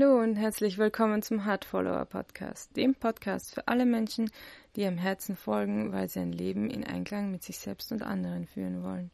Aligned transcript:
Hallo 0.00 0.18
und 0.22 0.36
herzlich 0.36 0.78
willkommen 0.78 1.20
zum 1.20 1.44
Heart 1.44 1.66
Follower 1.66 2.06
Podcast, 2.06 2.74
dem 2.74 2.94
Podcast 2.94 3.54
für 3.54 3.68
alle 3.68 3.84
Menschen, 3.84 4.30
die 4.74 4.82
ihrem 4.82 4.96
Herzen 4.96 5.36
folgen, 5.36 5.92
weil 5.92 6.08
sie 6.08 6.20
ein 6.20 6.32
Leben 6.32 6.70
in 6.70 6.84
Einklang 6.84 7.30
mit 7.30 7.42
sich 7.42 7.58
selbst 7.58 7.92
und 7.92 8.02
anderen 8.02 8.46
führen 8.46 8.82
wollen. 8.82 9.10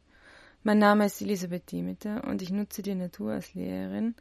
Mein 0.63 0.79
Name 0.79 1.07
ist 1.07 1.21
Elisabeth 1.21 1.69
Demeter 1.73 2.23
und 2.23 2.41
ich 2.41 2.51
nutze 2.51 2.83
die 2.83 2.95
Natur 2.95 3.33
als 3.33 3.53
Lehrerin, 3.53 4.15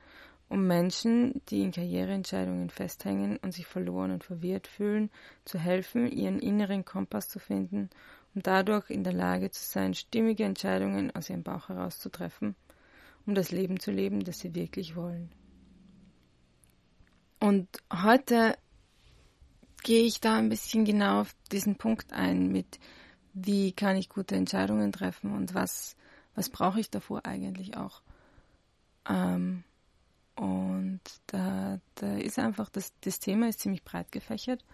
um 0.48 0.66
Menschen, 0.66 1.40
die 1.50 1.62
in 1.62 1.70
Karriereentscheidungen 1.70 2.70
festhängen 2.70 3.36
und 3.36 3.52
sich 3.52 3.66
verloren 3.66 4.10
und 4.10 4.24
verwirrt 4.24 4.66
fühlen, 4.66 5.10
zu 5.44 5.60
helfen, 5.60 6.10
ihren 6.10 6.40
inneren 6.40 6.84
Kompass 6.84 7.28
zu 7.28 7.38
finden 7.38 7.90
und 8.34 8.48
dadurch 8.48 8.90
in 8.90 9.04
der 9.04 9.12
Lage 9.12 9.52
zu 9.52 9.62
sein, 9.62 9.94
stimmige 9.94 10.42
Entscheidungen 10.42 11.14
aus 11.14 11.30
ihrem 11.30 11.44
Bauch 11.44 11.68
heraus 11.68 12.00
zu 12.00 12.08
treffen, 12.08 12.56
um 13.24 13.36
das 13.36 13.52
Leben 13.52 13.78
zu 13.78 13.92
leben, 13.92 14.24
das 14.24 14.40
sie 14.40 14.56
wirklich 14.56 14.96
wollen. 14.96 15.30
Und 17.46 17.68
heute 17.92 18.58
gehe 19.84 20.02
ich 20.02 20.20
da 20.20 20.36
ein 20.36 20.48
bisschen 20.48 20.84
genau 20.84 21.20
auf 21.20 21.32
diesen 21.52 21.76
Punkt 21.76 22.12
ein 22.12 22.50
mit, 22.50 22.80
wie 23.34 23.70
kann 23.70 23.94
ich 23.94 24.08
gute 24.08 24.34
Entscheidungen 24.34 24.90
treffen 24.90 25.32
und 25.32 25.54
was, 25.54 25.94
was 26.34 26.50
brauche 26.50 26.80
ich 26.80 26.90
davor 26.90 27.24
eigentlich 27.24 27.76
auch. 27.76 28.02
Ähm, 29.08 29.62
und 30.34 31.00
da, 31.28 31.78
da 31.94 32.16
ist 32.16 32.40
einfach, 32.40 32.68
das, 32.68 32.92
das 33.02 33.20
Thema 33.20 33.48
ist 33.48 33.60
ziemlich 33.60 33.84
breit 33.84 34.10
gefächert 34.10 34.64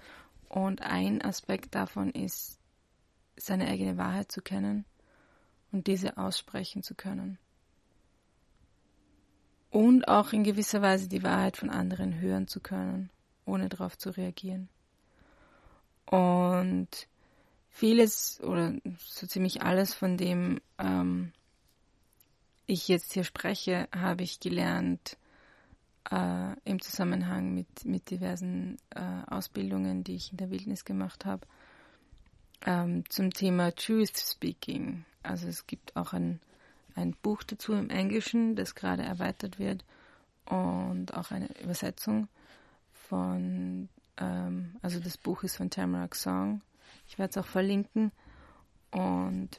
und 0.49 0.81
ein 0.81 1.21
Aspekt 1.21 1.75
davon 1.75 2.11
ist, 2.13 2.59
seine 3.37 3.69
eigene 3.69 3.99
Wahrheit 3.99 4.33
zu 4.33 4.41
kennen 4.41 4.87
und 5.73 5.89
diese 5.89 6.17
aussprechen 6.17 6.83
zu 6.83 6.95
können 6.95 7.37
und 9.73 10.07
auch 10.07 10.35
in 10.35 10.45
gewisser 10.45 10.83
Weise 10.83 11.09
die 11.09 11.23
Wahrheit 11.23 11.57
von 11.57 11.71
anderen 11.71 12.21
hören 12.21 12.47
zu 12.47 12.61
können, 12.61 13.09
ohne 13.47 13.71
darauf 13.71 13.97
zu 13.97 14.11
reagieren. 14.11 14.69
Und 16.05 16.89
vieles 17.71 18.39
oder 18.43 18.75
so 18.99 19.27
ziemlich 19.27 19.63
alles, 19.63 19.95
von 19.95 20.19
dem 20.19 20.61
ähm, 20.79 21.33
ich 22.67 22.87
jetzt 22.87 23.15
hier 23.15 23.25
spreche, 23.25 23.89
habe 23.97 24.25
ich 24.25 24.41
gelernt 24.41 25.17
äh, 26.11 26.53
im 26.65 26.83
Zusammenhang 26.83 27.55
mit, 27.55 27.87
mit 27.87 28.11
diversen 28.11 28.77
äh, 28.91 29.01
Ausbildungen, 29.27 30.05
die 30.05 30.17
ich 30.17 30.33
in 30.33 30.37
der 30.37 30.51
Wildnis 30.51 30.85
gemacht 30.85 31.25
habe, 31.25 31.47
ähm, 32.67 33.09
zum 33.09 33.33
Thema 33.33 33.75
Truth 33.75 34.19
Speaking. 34.19 35.07
Also 35.23 35.49
es 35.49 35.67
gibt 35.67 35.97
auch 35.97 36.13
ein 36.13 36.41
ein 36.95 37.15
Buch 37.23 37.43
dazu 37.43 37.73
im 37.73 37.91
Englischen, 37.91 38.57
das 38.57 38.75
gerade 38.75 39.03
erweitert 39.03 39.59
wird 39.59 39.85
und 40.47 41.15
auch 41.15 41.31
eine 41.31 41.49
Übersetzung 41.61 42.29
von, 42.93 43.89
ähm, 44.17 44.77
also 44.83 45.01
das 45.01 45.17
Buch 45.17 45.43
ist 45.43 45.57
von 45.57 45.71
Tamarack 45.71 46.15
Song. 46.15 46.63
Ich 47.07 47.19
werde 47.19 47.31
es 47.31 47.37
auch 47.39 47.47
verlinken 47.49 48.13
und 48.91 49.51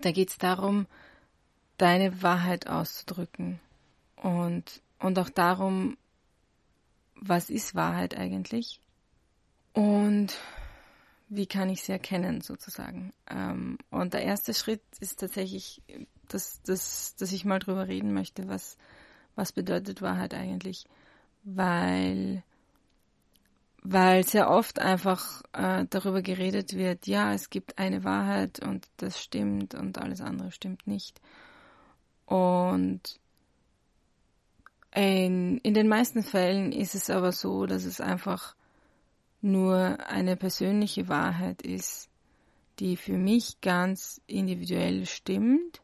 da 0.00 0.12
geht 0.12 0.30
es 0.30 0.38
darum, 0.38 0.86
deine 1.78 2.22
Wahrheit 2.22 2.66
auszudrücken 2.66 3.60
und, 4.16 4.82
und 4.98 5.18
auch 5.18 5.30
darum, 5.30 5.96
was 7.14 7.50
ist 7.50 7.74
Wahrheit 7.74 8.16
eigentlich 8.16 8.80
und 9.72 10.38
wie 11.30 11.46
kann 11.46 11.70
ich 11.70 11.82
sie 11.82 11.92
erkennen 11.92 12.40
sozusagen. 12.40 13.12
Ähm, 13.30 13.78
und 13.90 14.12
der 14.14 14.22
erste 14.22 14.52
Schritt 14.52 14.82
ist 14.98 15.20
tatsächlich, 15.20 15.80
dass, 16.28 16.60
dass, 16.62 17.14
dass 17.14 17.32
ich 17.32 17.44
mal 17.44 17.60
drüber 17.60 17.86
reden 17.86 18.12
möchte, 18.12 18.48
was, 18.48 18.76
was 19.36 19.52
bedeutet 19.52 20.02
Wahrheit 20.02 20.34
eigentlich, 20.34 20.86
weil, 21.44 22.42
weil 23.82 24.26
sehr 24.26 24.50
oft 24.50 24.80
einfach 24.80 25.42
äh, 25.52 25.86
darüber 25.88 26.20
geredet 26.20 26.74
wird, 26.74 27.06
ja, 27.06 27.32
es 27.32 27.48
gibt 27.48 27.78
eine 27.78 28.02
Wahrheit 28.02 28.58
und 28.60 28.88
das 28.96 29.22
stimmt 29.22 29.76
und 29.76 29.98
alles 29.98 30.20
andere 30.20 30.50
stimmt 30.50 30.88
nicht. 30.88 31.20
Und 32.26 33.20
in, 34.92 35.58
in 35.58 35.74
den 35.74 35.86
meisten 35.86 36.24
Fällen 36.24 36.72
ist 36.72 36.96
es 36.96 37.08
aber 37.08 37.30
so, 37.30 37.66
dass 37.66 37.84
es 37.84 38.00
einfach 38.00 38.56
nur 39.40 39.98
eine 40.06 40.36
persönliche 40.36 41.08
Wahrheit 41.08 41.62
ist, 41.62 42.08
die 42.78 42.96
für 42.96 43.16
mich 43.16 43.60
ganz 43.60 44.20
individuell 44.26 45.06
stimmt, 45.06 45.80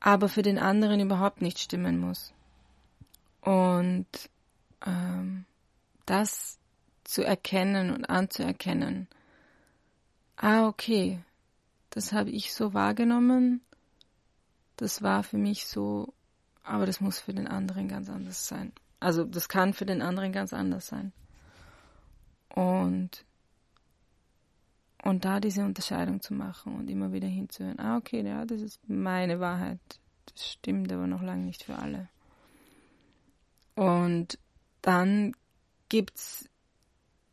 aber 0.00 0.28
für 0.28 0.42
den 0.42 0.58
anderen 0.58 1.00
überhaupt 1.00 1.42
nicht 1.42 1.58
stimmen 1.58 1.98
muss. 1.98 2.32
Und 3.42 4.06
ähm, 4.86 5.44
das 6.06 6.58
zu 7.04 7.24
erkennen 7.24 7.90
und 7.90 8.04
anzuerkennen, 8.06 9.08
ah 10.36 10.66
okay, 10.66 11.20
das 11.90 12.12
habe 12.12 12.30
ich 12.30 12.54
so 12.54 12.72
wahrgenommen, 12.72 13.60
das 14.76 15.02
war 15.02 15.22
für 15.22 15.36
mich 15.36 15.66
so, 15.66 16.14
aber 16.62 16.86
das 16.86 17.00
muss 17.00 17.18
für 17.18 17.34
den 17.34 17.46
anderen 17.46 17.88
ganz 17.88 18.08
anders 18.08 18.46
sein. 18.46 18.72
Also 18.98 19.24
das 19.24 19.48
kann 19.48 19.74
für 19.74 19.86
den 19.86 20.02
anderen 20.02 20.32
ganz 20.32 20.52
anders 20.52 20.86
sein. 20.86 21.12
Und, 22.54 23.24
und 25.02 25.24
da 25.24 25.40
diese 25.40 25.64
Unterscheidung 25.64 26.20
zu 26.20 26.34
machen 26.34 26.74
und 26.76 26.90
immer 26.90 27.12
wieder 27.12 27.28
hinzuhören, 27.28 27.78
ah, 27.78 27.96
okay, 27.96 28.22
ja, 28.22 28.44
das 28.44 28.60
ist 28.60 28.80
meine 28.88 29.40
Wahrheit. 29.40 29.80
Das 30.26 30.48
stimmt 30.52 30.92
aber 30.92 31.06
noch 31.06 31.22
lange 31.22 31.44
nicht 31.44 31.64
für 31.64 31.76
alle. 31.76 32.08
Und 33.74 34.38
dann 34.82 35.32
gibt's 35.88 36.48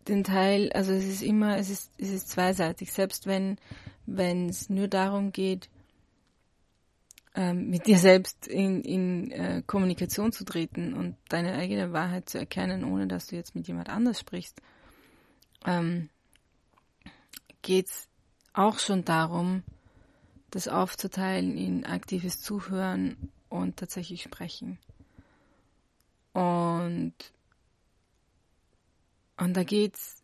den 0.08 0.24
Teil, 0.24 0.72
also 0.74 0.94
es 0.94 1.06
ist 1.06 1.22
immer, 1.22 1.58
es 1.58 1.70
ist, 1.70 1.92
es 1.98 2.10
ist 2.10 2.30
zweiseitig, 2.30 2.92
selbst 2.92 3.28
wenn, 3.28 3.58
es 4.08 4.70
nur 4.70 4.88
darum 4.88 5.32
geht, 5.32 5.70
ähm, 7.36 7.70
mit 7.70 7.86
dir 7.86 8.00
selbst 8.00 8.48
in, 8.48 8.82
in 8.82 9.32
äh, 9.32 9.62
Kommunikation 9.66 10.32
zu 10.32 10.44
treten 10.46 10.94
und 10.94 11.18
deine 11.30 11.54
eigene 11.54 11.92
Wahrheit 11.94 12.30
zu 12.30 12.38
erkennen, 12.38 12.84
ohne 12.84 13.08
dass 13.08 13.28
du 13.28 13.36
jetzt 13.36 13.54
mit 13.54 13.68
jemand 13.68 13.90
anders 13.90 14.20
sprichst, 14.20 14.62
ähm, 15.68 16.10
geht 17.62 17.88
es 17.88 18.08
auch 18.54 18.80
schon 18.80 19.06
darum, 19.06 19.64
das 20.50 20.68
aufzuteilen 20.68 21.58
in 21.58 21.86
aktives 21.86 22.42
Zuhören 22.42 23.32
und 23.50 23.78
tatsächlich 23.78 24.24
sprechen. 24.24 24.80
Und, 26.34 27.14
und 29.38 29.58
da 29.58 29.64
geht 29.64 29.96
es 29.96 30.24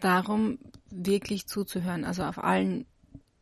darum, 0.00 0.58
wirklich 0.90 1.46
zuzuhören, 1.46 2.04
also 2.04 2.24
auf 2.24 2.38
allen 2.38 2.86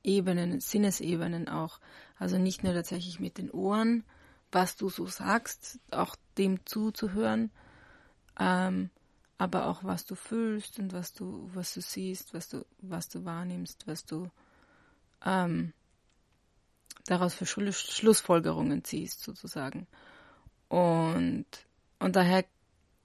Ebenen, 0.05 0.60
Sinnesebenen 0.60 1.49
auch. 1.49 1.81
Also 2.19 2.38
nicht 2.38 2.62
nur 2.62 2.75
tatsächlich 2.75 3.20
mit 3.20 3.38
den 3.38 3.50
Ohren, 3.50 4.05
was 4.53 4.76
du 4.76 4.88
so 4.88 5.06
sagst, 5.06 5.81
auch 5.91 6.15
dem 6.37 6.65
zuzuhören, 6.65 7.50
ähm, 8.38 8.91
aber 9.38 9.66
auch 9.66 9.84
was 9.84 10.04
du 10.04 10.16
fühlst 10.16 10.78
und 10.81 10.93
was 10.93 11.12
du, 11.12 11.49
was 11.54 11.72
du 11.75 11.81
siehst, 11.81 12.34
was 12.34 12.49
du, 12.49 12.66
was 12.82 13.09
du 13.09 13.25
wahrnimmst, 13.25 13.87
was 13.87 14.04
du 14.04 14.28
ähm, 15.25 15.72
daraus 17.06 17.34
für 17.34 17.47
Schlussfolgerungen 17.47 18.84
ziehst, 18.84 19.22
sozusagen. 19.22 19.87
Und, 20.69 21.47
und 22.00 22.16
daher 22.16 22.44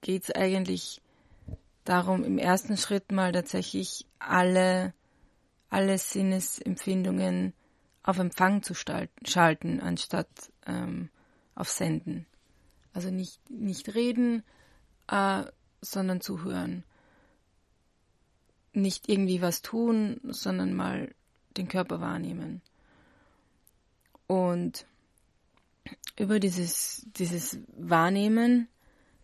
geht 0.00 0.24
es 0.24 0.30
eigentlich 0.32 1.00
darum, 1.84 2.24
im 2.24 2.38
ersten 2.38 2.76
Schritt 2.76 3.12
mal 3.12 3.32
tatsächlich 3.32 4.06
alle, 4.18 4.92
alle 5.70 5.98
Sinnesempfindungen 5.98 7.54
auf 8.02 8.18
Empfang 8.18 8.62
zu 8.62 8.74
schalten, 8.74 9.80
anstatt 9.80 10.28
ähm, 10.66 11.10
auf 11.54 11.70
Senden. 11.70 12.26
Also 12.92 13.10
nicht, 13.10 13.38
nicht 13.50 13.94
reden, 13.94 14.42
äh, 15.08 15.44
sondern 15.90 16.20
zuhören. 16.20 16.84
Nicht 18.72 19.08
irgendwie 19.08 19.40
was 19.40 19.62
tun, 19.62 20.20
sondern 20.24 20.74
mal 20.74 21.14
den 21.56 21.68
Körper 21.68 22.00
wahrnehmen. 22.00 22.60
Und 24.26 24.86
über 26.18 26.40
dieses, 26.40 27.06
dieses 27.16 27.58
Wahrnehmen 27.76 28.68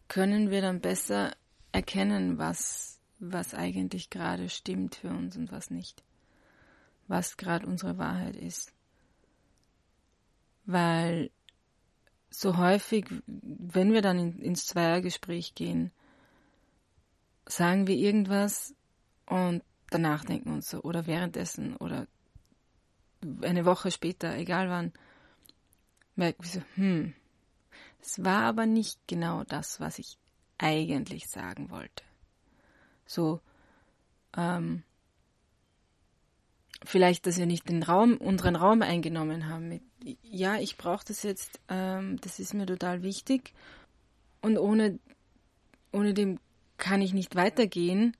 können 0.08 0.50
wir 0.50 0.60
dann 0.60 0.80
besser 0.80 1.34
erkennen, 1.72 2.38
was, 2.38 3.00
was 3.18 3.54
eigentlich 3.54 4.10
gerade 4.10 4.48
stimmt 4.48 4.96
für 4.96 5.08
uns 5.08 5.36
und 5.36 5.52
was 5.52 5.70
nicht. 5.70 6.02
Was 7.08 7.36
gerade 7.36 7.66
unsere 7.66 7.98
Wahrheit 7.98 8.36
ist. 8.36 8.72
Weil 10.66 11.30
so 12.30 12.56
häufig, 12.56 13.06
wenn 13.26 13.92
wir 13.92 14.02
dann 14.02 14.18
in, 14.18 14.38
ins 14.38 14.66
Zweiergespräch 14.66 15.54
gehen, 15.54 15.90
sagen 17.50 17.87
wir 17.87 17.97
irgendwas 17.97 18.75
und 19.26 19.62
danach 19.91 20.25
denken 20.25 20.52
uns 20.52 20.70
so, 20.70 20.82
oder 20.82 21.06
währenddessen 21.06 21.76
oder 21.76 22.06
eine 23.43 23.64
Woche 23.64 23.91
später, 23.91 24.37
egal 24.37 24.70
wann, 24.70 24.93
merken 26.17 26.43
wir 26.43 26.50
so, 26.50 26.62
hm, 26.76 27.14
Es 28.00 28.25
war 28.25 28.43
aber 28.44 28.67
nicht 28.67 28.99
genau 29.06 29.44
das, 29.44 29.81
was 29.81 29.99
ich 29.99 30.17
eigentlich 30.58 31.29
sagen 31.29 31.70
wollte. 31.70 32.05
So, 33.06 33.41
ähm, 34.37 34.82
vielleicht, 36.85 37.26
dass 37.26 37.38
wir 37.38 37.47
nicht 37.47 37.69
den 37.69 37.82
Raum, 37.82 38.17
unseren 38.17 38.56
Raum 38.56 38.82
eingenommen 38.82 39.49
haben. 39.49 39.69
Mit, 39.69 39.82
ja, 40.23 40.56
ich 40.56 40.76
brauche 40.76 41.05
das 41.05 41.23
jetzt, 41.23 41.61
ähm, 41.69 42.19
das 42.20 42.38
ist 42.38 42.55
mir 42.55 42.67
total 42.67 43.02
wichtig. 43.02 43.52
Und 44.41 44.56
ohne, 44.58 44.99
ohne 45.93 46.14
dem 46.14 46.38
kann 46.80 47.02
ich 47.02 47.12
nicht 47.12 47.36
weitergehen. 47.36 48.16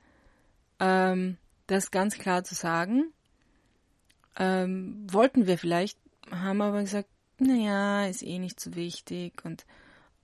Ähm, 0.79 1.37
das 1.67 1.91
ganz 1.91 2.19
klar 2.19 2.45
zu 2.45 2.55
sagen. 2.55 3.13
Ähm, 4.37 5.07
wollten 5.11 5.47
wir 5.47 5.59
vielleicht, 5.59 5.99
haben 6.31 6.63
aber 6.63 6.81
gesagt, 6.83 7.09
naja, 7.39 8.07
ist 8.07 8.23
eh 8.23 8.39
nicht 8.39 8.61
so 8.61 8.75
wichtig 8.75 9.45
und, 9.45 9.67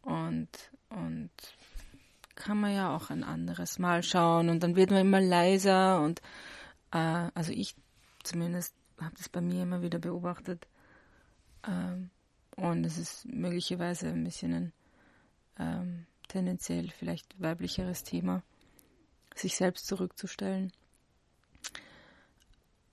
und, 0.02 0.48
und 0.90 1.30
kann 2.36 2.60
man 2.60 2.74
ja 2.74 2.94
auch 2.94 3.10
ein 3.10 3.24
anderes 3.24 3.78
Mal 3.78 4.02
schauen 4.02 4.48
und 4.48 4.62
dann 4.62 4.76
wird 4.76 4.90
man 4.90 5.00
immer 5.00 5.20
leiser 5.20 6.02
und 6.02 6.20
äh, 6.92 7.30
also 7.34 7.52
ich 7.52 7.74
zumindest 8.22 8.74
habe 9.00 9.14
das 9.16 9.28
bei 9.28 9.40
mir 9.40 9.62
immer 9.62 9.82
wieder 9.82 9.98
beobachtet 9.98 10.66
ähm, 11.66 12.10
und 12.56 12.84
es 12.84 12.98
ist 12.98 13.26
möglicherweise 13.26 14.08
ein 14.08 14.24
bisschen 14.24 14.52
ein 14.52 14.72
ähm, 15.58 16.06
tendenziell 16.28 16.90
vielleicht 16.90 17.40
weiblicheres 17.40 18.02
Thema, 18.02 18.42
sich 19.34 19.56
selbst 19.56 19.86
zurückzustellen. 19.86 20.72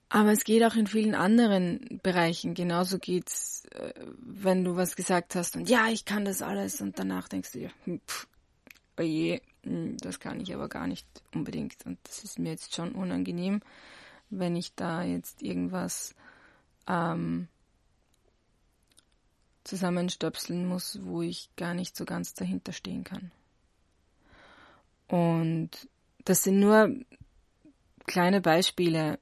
Aber 0.08 0.30
es 0.30 0.44
geht 0.44 0.62
auch 0.62 0.76
in 0.76 0.86
vielen 0.86 1.16
anderen 1.16 2.00
Bereichen. 2.04 2.54
Genauso 2.54 2.98
geht's, 2.98 3.64
äh, 3.72 3.92
wenn 4.20 4.62
du 4.62 4.76
was 4.76 4.94
gesagt 4.94 5.34
hast 5.34 5.56
und 5.56 5.68
ja, 5.68 5.88
ich 5.88 6.04
kann 6.04 6.24
das 6.24 6.40
alles 6.40 6.80
und 6.80 6.98
danach 6.98 7.28
denkst 7.28 7.52
du 7.52 7.58
dir, 7.58 7.70
hm, 7.84 8.00
pff, 8.06 8.28
oje, 8.96 9.40
hm, 9.64 9.96
das 9.98 10.20
kann 10.20 10.40
ich 10.40 10.54
aber 10.54 10.68
gar 10.68 10.86
nicht 10.86 11.06
unbedingt 11.34 11.84
und 11.84 11.98
das 12.04 12.22
ist 12.22 12.38
mir 12.38 12.50
jetzt 12.50 12.74
schon 12.74 12.92
unangenehm, 12.92 13.60
wenn 14.30 14.54
ich 14.54 14.74
da 14.74 15.02
jetzt 15.02 15.42
irgendwas 15.42 16.14
ähm, 16.86 17.48
zusammenstöpseln 19.64 20.66
muss, 20.66 21.00
wo 21.02 21.22
ich 21.22 21.48
gar 21.56 21.74
nicht 21.74 21.96
so 21.96 22.04
ganz 22.04 22.34
dahinter 22.34 22.72
stehen 22.72 23.04
kann. 23.04 23.32
Und 25.08 25.70
das 26.24 26.42
sind 26.42 26.60
nur 26.60 26.94
kleine 28.06 28.40
Beispiele, 28.40 29.18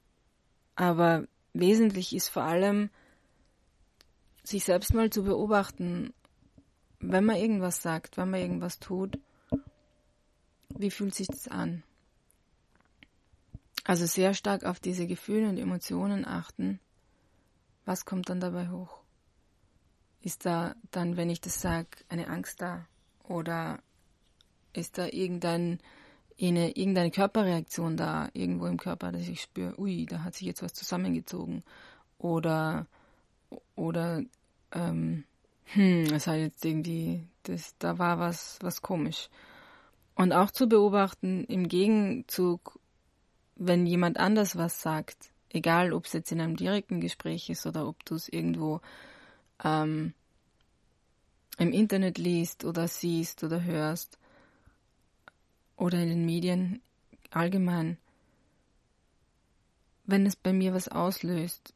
aber 0.74 1.26
wesentlich 1.52 2.14
ist 2.14 2.28
vor 2.28 2.42
allem, 2.42 2.90
sich 4.44 4.64
selbst 4.64 4.92
mal 4.94 5.10
zu 5.10 5.22
beobachten, 5.22 6.12
wenn 6.98 7.24
man 7.24 7.36
irgendwas 7.36 7.82
sagt, 7.82 8.16
wenn 8.16 8.30
man 8.30 8.40
irgendwas 8.40 8.78
tut, 8.78 9.18
wie 10.68 10.90
fühlt 10.90 11.14
sich 11.14 11.26
das 11.26 11.48
an? 11.48 11.82
Also 13.84 14.06
sehr 14.06 14.34
stark 14.34 14.64
auf 14.64 14.80
diese 14.80 15.06
Gefühle 15.06 15.48
und 15.48 15.58
Emotionen 15.58 16.24
achten. 16.24 16.80
Was 17.84 18.04
kommt 18.04 18.28
dann 18.28 18.40
dabei 18.40 18.68
hoch? 18.70 19.01
Ist 20.22 20.46
da 20.46 20.74
dann, 20.90 21.16
wenn 21.16 21.30
ich 21.30 21.40
das 21.40 21.60
sage, 21.60 21.88
eine 22.08 22.28
Angst 22.28 22.62
da? 22.62 22.86
Oder 23.24 23.80
ist 24.72 24.98
da 24.98 25.06
irgendein 25.06 25.80
eine, 26.40 26.70
irgendeine 26.70 27.10
Körperreaktion 27.10 27.96
da 27.96 28.28
irgendwo 28.32 28.66
im 28.66 28.76
Körper, 28.76 29.12
dass 29.12 29.28
ich 29.28 29.42
spüre, 29.42 29.78
ui, 29.78 30.06
da 30.06 30.24
hat 30.24 30.34
sich 30.34 30.46
jetzt 30.46 30.62
was 30.62 30.72
zusammengezogen. 30.72 31.62
Oder, 32.18 32.86
oder, 33.74 34.22
ähm, 34.72 35.24
hm, 35.66 36.04
es 36.12 36.26
hat 36.26 36.36
jetzt 36.36 36.64
irgendwie, 36.64 37.26
das, 37.44 37.76
da 37.78 37.98
war 37.98 38.18
was, 38.18 38.58
was 38.62 38.82
komisch. 38.82 39.28
Und 40.14 40.32
auch 40.32 40.50
zu 40.50 40.68
beobachten, 40.68 41.44
im 41.44 41.68
Gegenzug, 41.68 42.78
wenn 43.56 43.86
jemand 43.86 44.18
anders 44.18 44.56
was 44.56 44.82
sagt, 44.82 45.30
egal 45.50 45.92
ob 45.92 46.06
es 46.06 46.12
jetzt 46.12 46.32
in 46.32 46.40
einem 46.40 46.56
direkten 46.56 47.00
Gespräch 47.00 47.50
ist 47.50 47.66
oder 47.66 47.86
ob 47.86 48.04
du 48.04 48.14
es 48.14 48.28
irgendwo 48.28 48.80
ähm, 49.64 50.14
im 51.58 51.72
Internet 51.72 52.18
liest 52.18 52.64
oder 52.64 52.88
siehst 52.88 53.44
oder 53.44 53.62
hörst, 53.62 54.18
oder 55.76 55.98
in 55.98 56.08
den 56.08 56.24
Medien 56.24 56.80
allgemein, 57.30 57.98
wenn 60.04 60.26
es 60.26 60.36
bei 60.36 60.52
mir 60.52 60.74
was 60.74 60.88
auslöst, 60.88 61.74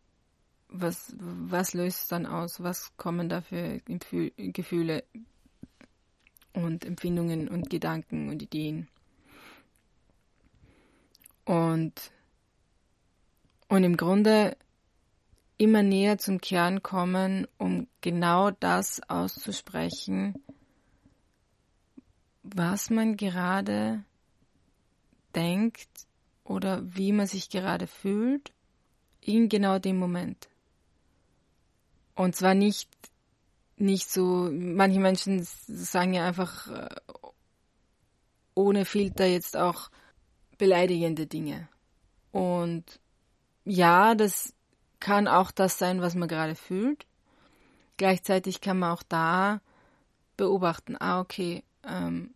was, 0.68 1.14
was 1.18 1.74
löst 1.74 2.02
es 2.02 2.08
dann 2.08 2.26
aus? 2.26 2.62
Was 2.62 2.96
kommen 2.96 3.28
da 3.28 3.40
für 3.40 3.80
Gefühle 4.36 5.04
und 6.52 6.84
Empfindungen 6.84 7.48
und 7.48 7.70
Gedanken 7.70 8.28
und 8.28 8.42
Ideen? 8.42 8.88
Und, 11.44 12.10
und 13.68 13.84
im 13.84 13.96
Grunde 13.96 14.56
immer 15.58 15.82
näher 15.82 16.18
zum 16.18 16.40
Kern 16.40 16.82
kommen, 16.82 17.46
um 17.58 17.86
genau 18.00 18.50
das 18.50 19.00
auszusprechen, 19.08 20.34
was 22.42 22.90
man 22.90 23.16
gerade 23.16 24.04
denkt 25.34 25.88
oder 26.44 26.82
wie 26.94 27.12
man 27.12 27.26
sich 27.26 27.50
gerade 27.50 27.86
fühlt 27.86 28.52
in 29.20 29.48
genau 29.48 29.78
dem 29.78 29.98
Moment. 29.98 30.48
Und 32.14 32.34
zwar 32.36 32.54
nicht, 32.54 32.88
nicht 33.76 34.10
so, 34.10 34.50
manche 34.52 35.00
Menschen 35.00 35.42
sagen 35.42 36.14
ja 36.14 36.26
einfach 36.26 36.68
äh, 36.68 36.96
ohne 38.54 38.84
Filter 38.84 39.26
jetzt 39.26 39.56
auch 39.56 39.90
beleidigende 40.56 41.26
Dinge. 41.26 41.68
Und 42.32 43.00
ja, 43.64 44.14
das 44.14 44.55
kann 45.00 45.28
auch 45.28 45.50
das 45.50 45.78
sein, 45.78 46.00
was 46.00 46.14
man 46.14 46.28
gerade 46.28 46.54
fühlt. 46.54 47.06
Gleichzeitig 47.96 48.60
kann 48.60 48.78
man 48.78 48.92
auch 48.92 49.02
da 49.02 49.60
beobachten, 50.36 50.96
ah, 50.98 51.20
okay, 51.20 51.64
ähm, 51.84 52.34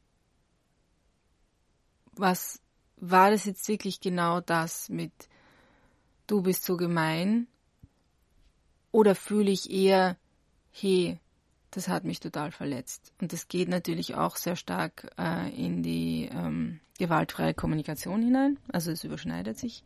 was 2.12 2.60
war 2.96 3.30
das 3.30 3.44
jetzt 3.44 3.66
wirklich 3.68 4.00
genau 4.00 4.40
das 4.40 4.88
mit 4.88 5.12
du 6.26 6.42
bist 6.42 6.64
so 6.64 6.76
gemein? 6.76 7.46
Oder 8.92 9.14
fühle 9.14 9.50
ich 9.50 9.70
eher, 9.70 10.16
hey, 10.70 11.18
das 11.70 11.88
hat 11.88 12.04
mich 12.04 12.20
total 12.20 12.50
verletzt. 12.50 13.12
Und 13.20 13.32
das 13.32 13.48
geht 13.48 13.68
natürlich 13.68 14.14
auch 14.14 14.36
sehr 14.36 14.56
stark 14.56 15.10
äh, 15.18 15.48
in 15.54 15.82
die 15.82 16.28
ähm, 16.32 16.80
gewaltfreie 16.98 17.54
Kommunikation 17.54 18.22
hinein. 18.22 18.58
Also 18.72 18.90
es 18.90 19.04
überschneidet 19.04 19.58
sich 19.58 19.84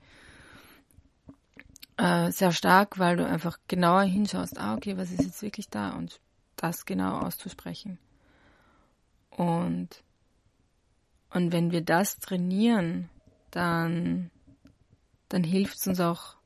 äh, 1.96 2.30
sehr 2.30 2.52
stark, 2.52 2.98
weil 2.98 3.16
du 3.16 3.26
einfach 3.26 3.58
genauer 3.68 4.02
hinschaust, 4.02 4.58
ah, 4.58 4.74
okay, 4.74 4.96
was 4.96 5.10
ist 5.10 5.22
jetzt 5.22 5.42
wirklich 5.42 5.68
da? 5.68 5.90
Und 5.90 6.20
das 6.56 6.84
genau 6.86 7.18
auszusprechen. 7.20 7.98
Und 9.30 10.04
und 11.34 11.52
wenn 11.52 11.72
wir 11.72 11.80
das 11.80 12.20
trainieren, 12.20 13.10
dann, 13.50 14.30
dann 15.28 15.42
hilft 15.42 15.78
es 15.78 15.86
uns 15.88 15.98
auch 15.98 16.36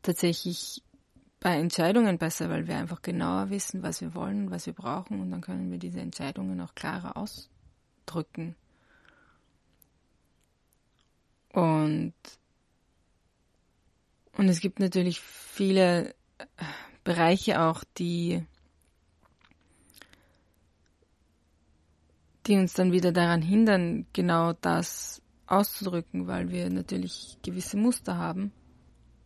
tatsächlich 0.00 0.82
bei 1.38 1.58
Entscheidungen 1.58 2.16
besser, 2.16 2.48
weil 2.48 2.66
wir 2.66 2.78
einfach 2.78 3.02
genauer 3.02 3.50
wissen, 3.50 3.82
was 3.82 4.00
wir 4.00 4.14
wollen, 4.14 4.50
was 4.50 4.64
wir 4.64 4.72
brauchen 4.72 5.20
und 5.20 5.30
dann 5.30 5.42
können 5.42 5.70
wir 5.70 5.78
diese 5.78 6.00
Entscheidungen 6.00 6.58
auch 6.62 6.74
klarer 6.74 7.18
ausdrücken. 7.18 8.56
Und, 11.52 12.14
und 14.38 14.48
es 14.48 14.60
gibt 14.60 14.78
natürlich 14.78 15.20
viele 15.20 16.14
Bereiche 17.04 17.60
auch, 17.60 17.82
die 17.98 18.42
die 22.46 22.56
uns 22.56 22.72
dann 22.72 22.92
wieder 22.92 23.12
daran 23.12 23.42
hindern, 23.42 24.06
genau 24.14 24.54
das 24.54 25.20
auszudrücken, 25.46 26.28
weil 26.28 26.50
wir 26.50 26.70
natürlich 26.70 27.36
gewisse 27.42 27.76
Muster 27.76 28.16
haben 28.16 28.52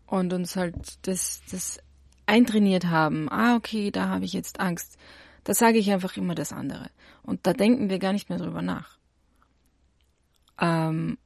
und 0.07 0.33
uns 0.33 0.57
halt 0.57 0.75
das, 1.07 1.43
das 1.51 1.79
eintrainiert 2.27 2.87
haben. 2.87 3.29
Ah, 3.31 3.55
okay, 3.55 3.93
da 3.93 4.09
habe 4.09 4.25
ich 4.25 4.33
jetzt 4.33 4.59
Angst. 4.61 4.97
Da 5.45 5.55
sage 5.55 5.79
ich 5.79 5.93
einfach 5.93 6.17
immer 6.17 6.35
das 6.35 6.53
andere. 6.53 6.91
Und 7.23 7.47
da 7.47 7.53
denken 7.53 7.91
wir 7.91 7.99
gar 7.99 8.13
nicht 8.13 8.29
mehr 8.29 8.39
drüber 8.39 8.63
nach. 8.63 8.99
Ähm, 10.59 11.19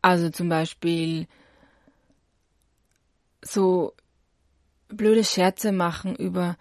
also 0.00 0.30
zum 0.30 0.48
Beispiel 0.48 1.28
so 3.42 3.94
blöde 4.88 5.24
Scherze 5.24 5.72
machen 5.72 6.16
über 6.16 6.56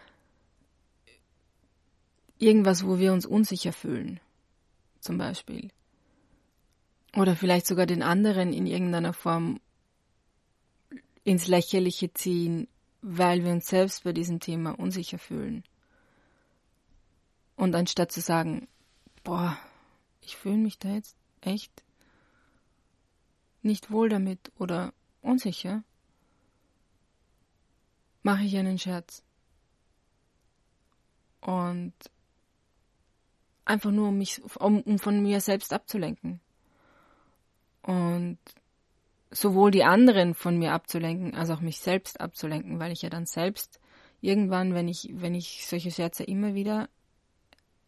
irgendwas, 2.38 2.86
wo 2.86 3.00
wir 3.00 3.14
uns 3.14 3.26
unsicher 3.26 3.74
fühlen 3.74 4.20
zum 5.00 5.18
Beispiel. 5.18 5.70
Oder 7.16 7.36
vielleicht 7.36 7.68
sogar 7.68 7.86
den 7.86 8.04
anderen 8.04 8.54
in 8.54 8.66
irgendeiner 8.66 9.14
Form 9.14 9.60
ins 11.24 11.48
Lächerliche 11.48 12.14
ziehen, 12.14 12.68
weil 13.02 13.44
wir 13.44 13.52
uns 13.52 13.68
selbst 13.68 14.04
bei 14.04 14.14
diesem 14.14 14.40
Thema 14.40 14.80
unsicher 14.80 15.20
fühlen. 15.20 15.64
Und 17.56 17.76
anstatt 17.76 18.12
zu 18.12 18.22
sagen, 18.22 18.68
boah, 19.24 19.58
ich 20.22 20.38
fühle 20.38 20.58
mich 20.58 20.80
da 20.80 20.90
jetzt 20.90 21.16
echt 21.42 21.84
nicht 23.62 23.92
wohl 23.92 24.10
damit 24.10 24.52
oder 24.58 24.94
unsicher, 25.22 25.84
mache 28.24 28.44
ich 28.44 28.58
einen 28.58 28.78
Scherz. 28.78 29.24
Und 31.42 31.94
einfach 33.66 33.92
nur 33.92 34.10
um 34.10 34.18
mich, 34.18 34.42
um, 34.60 34.82
um 34.82 35.00
von 35.00 35.22
mir 35.22 35.42
selbst 35.42 35.74
abzulenken. 35.74 36.40
Und 37.82 38.38
sowohl 39.32 39.72
die 39.72 39.84
anderen 39.84 40.36
von 40.36 40.58
mir 40.58 40.74
abzulenken, 40.74 41.36
als 41.36 41.50
auch 41.50 41.62
mich 41.62 41.80
selbst 41.80 42.20
abzulenken, 42.20 42.80
weil 42.80 42.92
ich 42.92 43.02
ja 43.02 43.10
dann 43.10 43.26
selbst 43.26 43.80
irgendwann, 44.20 44.74
wenn 44.74 44.88
ich, 44.88 45.10
wenn 45.14 45.34
ich 45.34 45.66
solche 45.66 45.90
Scherze 45.90 46.24
immer 46.24 46.54
wieder 46.54 46.90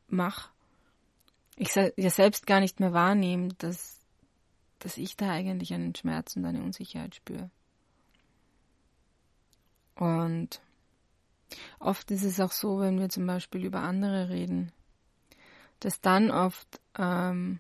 mache, 0.08 0.50
ich 1.58 1.76
ja 1.76 2.10
selbst 2.10 2.48
gar 2.48 2.60
nicht 2.60 2.80
mehr 2.80 2.94
wahrnehme, 2.94 3.50
dass, 3.60 4.00
dass 4.80 4.98
ich 4.98 5.16
da 5.16 5.30
eigentlich 5.30 5.74
einen 5.74 5.94
Schmerz 5.94 6.36
und 6.36 6.46
eine 6.46 6.64
Unsicherheit 6.64 7.16
spüre. 7.16 7.52
Und 9.96 10.62
oft 11.80 12.10
ist 12.12 12.24
es 12.24 12.40
auch 12.40 12.52
so, 12.52 12.80
wenn 12.80 13.00
wir 13.00 13.10
zum 13.10 13.26
Beispiel 13.28 13.66
über 13.66 13.82
andere 13.82 14.30
reden, 14.30 14.72
dass 15.80 16.02
dann 16.02 16.32
oft 16.32 16.80
ähm, 16.98 17.60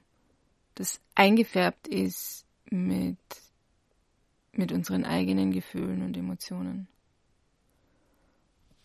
das 0.75 0.99
eingefärbt 1.15 1.87
ist 1.87 2.45
mit, 2.69 3.17
mit 4.53 4.71
unseren 4.71 5.05
eigenen 5.05 5.51
Gefühlen 5.51 6.01
und 6.01 6.17
Emotionen. 6.17 6.87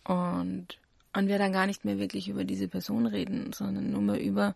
Und, 0.03 0.79
und 1.13 1.27
wir 1.27 1.37
dann 1.37 1.53
gar 1.53 1.67
nicht 1.67 1.85
mehr 1.85 1.99
wirklich 1.99 2.29
über 2.29 2.43
diese 2.43 2.67
Person 2.67 3.05
reden, 3.05 3.53
sondern 3.53 3.91
nur 3.91 4.01
mal 4.01 4.17
über, 4.17 4.55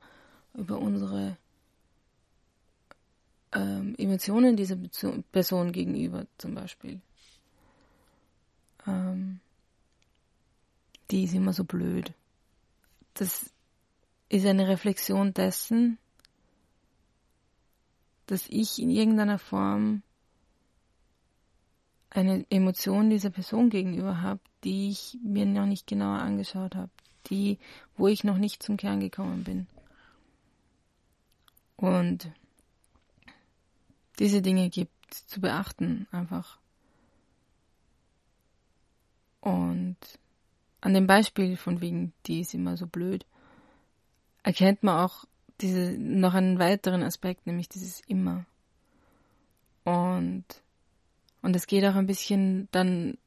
über 0.53 0.79
unsere 0.79 1.37
ähm, 3.53 3.95
Emotionen 3.97 4.55
dieser 4.55 4.77
Person 5.31 5.71
gegenüber 5.71 6.25
zum 6.37 6.55
Beispiel. 6.55 7.01
Ähm, 8.87 9.39
die 11.11 11.23
ist 11.23 11.33
immer 11.33 11.53
so 11.53 11.63
blöd. 11.63 12.13
Das 13.13 13.51
ist 14.29 14.45
eine 14.45 14.67
Reflexion 14.67 15.33
dessen, 15.33 15.97
dass 18.25 18.47
ich 18.49 18.79
in 18.79 18.89
irgendeiner 18.89 19.37
Form 19.37 20.01
eine 22.09 22.45
Emotion 22.49 23.09
dieser 23.09 23.29
Person 23.29 23.69
gegenüber 23.69 24.21
habe, 24.21 24.39
die 24.63 24.89
ich 24.89 25.17
mir 25.23 25.45
noch 25.45 25.65
nicht 25.65 25.87
genauer 25.87 26.19
angeschaut 26.19 26.75
habe, 26.75 26.91
die, 27.27 27.59
wo 27.97 28.07
ich 28.07 28.23
noch 28.23 28.37
nicht 28.37 28.63
zum 28.63 28.77
Kern 28.77 28.99
gekommen 28.99 29.43
bin. 29.43 29.67
Und 31.75 32.31
diese 34.19 34.41
Dinge 34.41 34.69
gibt 34.69 35.13
zu 35.13 35.41
beachten 35.41 36.07
einfach. 36.11 36.59
Und 39.43 39.97
an 40.79 40.93
dem 40.93 41.05
Beispiel 41.05 41.57
von 41.57 41.81
wegen, 41.81 42.13
die 42.25 42.39
ist 42.39 42.53
immer 42.53 42.77
so 42.77 42.87
blöd, 42.87 43.25
erkennt 44.41 44.83
man 44.83 44.99
auch 45.03 45.25
diese, 45.59 45.97
noch 45.97 46.33
einen 46.33 46.59
weiteren 46.59 47.03
Aspekt, 47.03 47.45
nämlich 47.45 47.67
dieses 47.67 47.99
immer. 48.07 48.45
Und, 49.83 50.45
und 51.41 51.55
es 51.57 51.67
geht 51.67 51.83
auch 51.83 51.95
ein 51.95 52.05
bisschen 52.05 52.69
dann 52.71 53.17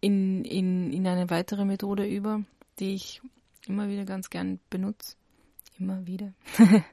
in, 0.00 0.44
in, 0.44 0.92
in 0.92 1.06
eine 1.06 1.30
weitere 1.30 1.64
Methode 1.64 2.04
über, 2.04 2.42
die 2.80 2.94
ich 2.94 3.22
immer 3.68 3.88
wieder 3.88 4.04
ganz 4.04 4.30
gern 4.30 4.58
benutze. 4.68 5.14
Immer 5.78 6.04
wieder. 6.08 6.32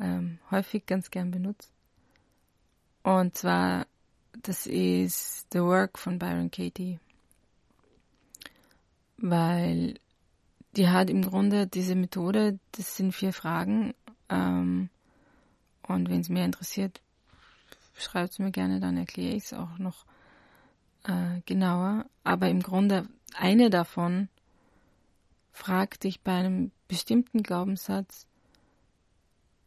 ähm, 0.00 0.38
häufig 0.52 0.86
ganz 0.86 1.10
gern 1.10 1.32
benutze. 1.32 1.68
Und 3.02 3.36
zwar, 3.36 3.88
das 4.42 4.66
ist 4.66 5.46
The 5.52 5.60
Work 5.60 5.98
von 5.98 6.18
Byron 6.18 6.50
Katie. 6.50 6.98
Weil 9.16 9.94
die 10.76 10.88
hat 10.88 11.08
im 11.08 11.22
Grunde 11.22 11.66
diese 11.66 11.94
Methode, 11.94 12.58
das 12.72 12.96
sind 12.96 13.12
vier 13.12 13.32
Fragen. 13.32 13.94
Ähm, 14.28 14.90
und 15.86 16.08
wenn 16.08 16.20
es 16.20 16.28
mir 16.28 16.44
interessiert, 16.44 17.00
schreibt 17.94 18.32
es 18.32 18.38
mir 18.38 18.50
gerne, 18.50 18.80
dann 18.80 18.96
erkläre 18.96 19.34
ich 19.34 19.44
es 19.44 19.52
auch 19.52 19.78
noch 19.78 20.04
äh, 21.04 21.40
genauer. 21.46 22.06
Aber 22.24 22.48
im 22.48 22.60
Grunde 22.60 23.08
eine 23.34 23.70
davon 23.70 24.28
fragt 25.52 26.04
dich 26.04 26.20
bei 26.20 26.32
einem 26.32 26.72
bestimmten 26.88 27.42
Glaubenssatz, 27.42 28.26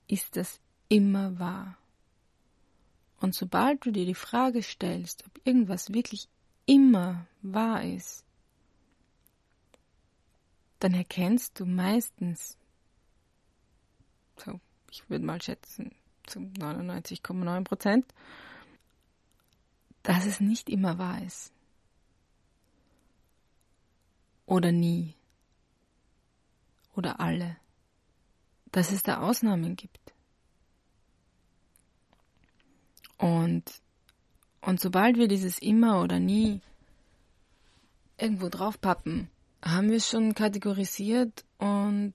ist 0.08 0.36
das 0.36 0.60
immer 0.90 1.40
wahr? 1.40 1.78
Und 3.20 3.34
sobald 3.34 3.86
du 3.86 3.92
dir 3.92 4.06
die 4.06 4.16
Frage 4.16 4.62
stellst, 4.62 5.26
ob 5.26 5.42
irgendwas 5.46 5.94
wirklich 5.94 6.30
immer 6.66 7.26
wahr 7.42 7.84
ist, 7.84 8.24
dann 10.80 10.94
erkennst 10.94 11.60
du 11.60 11.66
meistens, 11.66 12.58
so, 14.38 14.60
ich 14.92 15.10
würde 15.10 15.26
mal 15.26 15.42
schätzen, 15.42 15.96
zu 16.28 16.40
99,9 16.40 17.64
Prozent, 17.64 18.14
dass 20.04 20.26
es 20.26 20.40
nicht 20.40 20.70
immer 20.70 20.98
wahr 20.98 21.24
ist. 21.24 21.52
Oder 24.46 24.72
nie. 24.72 25.16
Oder 26.96 27.20
alle. 27.20 27.58
Dass 28.72 28.92
es 28.92 29.04
da 29.04 29.22
Ausnahmen 29.22 29.76
gibt. 29.76 30.14
Und, 33.18 33.64
und 34.62 34.80
sobald 34.80 35.18
wir 35.18 35.28
dieses 35.28 35.60
immer 35.60 36.02
oder 36.02 36.20
nie 36.20 36.62
irgendwo 38.18 38.50
draufpappen, 38.50 39.30
haben 39.64 39.90
wir 39.90 39.98
es 39.98 40.10
schon 40.10 40.34
kategorisiert 40.34 41.46
und 41.58 42.14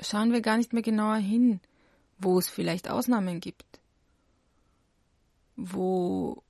schauen 0.00 0.32
wir 0.32 0.40
gar 0.40 0.56
nicht 0.56 0.72
mehr 0.72 0.82
genauer 0.82 1.16
hin, 1.16 1.60
wo 2.18 2.38
es 2.38 2.48
vielleicht 2.48 2.88
Ausnahmen 2.90 3.40
gibt, 3.40 3.80
wo, 5.56 6.42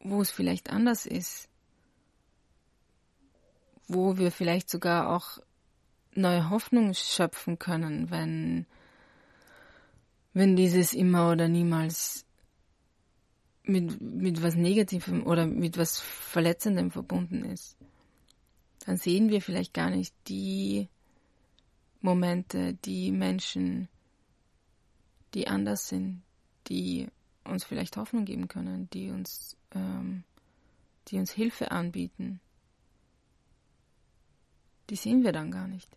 wo 0.00 0.20
es 0.20 0.30
vielleicht 0.30 0.70
anders 0.70 1.06
ist, 1.06 1.48
wo 3.88 4.18
wir 4.18 4.30
vielleicht 4.30 4.70
sogar 4.70 5.10
auch 5.10 5.38
neue 6.14 6.50
Hoffnung 6.50 6.94
schöpfen 6.94 7.58
können, 7.58 8.10
wenn, 8.10 8.66
wenn 10.32 10.56
dieses 10.56 10.92
immer 10.92 11.30
oder 11.32 11.48
niemals 11.48 12.25
mit, 13.66 14.00
mit 14.00 14.42
was 14.42 14.54
Negativem 14.54 15.26
oder 15.26 15.46
mit 15.46 15.76
was 15.76 15.98
Verletzendem 16.00 16.90
verbunden 16.90 17.44
ist 17.44 17.76
dann 18.86 18.96
sehen 18.96 19.30
wir 19.30 19.42
vielleicht 19.42 19.74
gar 19.74 19.90
nicht 19.90 20.14
die 20.28 20.88
Momente, 22.00 22.74
die 22.84 23.10
Menschen, 23.10 23.88
die 25.34 25.48
anders 25.48 25.88
sind, 25.88 26.22
die 26.68 27.08
uns 27.44 27.64
vielleicht 27.64 27.96
Hoffnung 27.96 28.24
geben 28.24 28.46
können, 28.46 28.88
die 28.90 29.10
uns, 29.10 29.56
ähm, 29.72 30.22
die 31.08 31.18
uns 31.18 31.32
Hilfe 31.32 31.72
anbieten. 31.72 32.40
Die 34.88 34.96
sehen 34.96 35.24
wir 35.24 35.32
dann 35.32 35.50
gar 35.50 35.66
nicht. 35.66 35.90